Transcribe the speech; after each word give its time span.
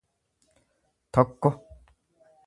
tokko 1.17 1.51